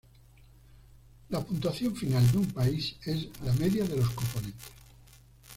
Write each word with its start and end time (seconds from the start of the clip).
La 1.29 1.41
puntuación 1.45 1.95
final 1.95 2.31
de 2.31 2.39
un 2.39 2.47
país 2.47 2.95
es 3.05 3.27
la 3.45 3.53
media 3.53 3.85
de 3.85 3.97
los 3.97 4.09
componentes. 4.09 4.69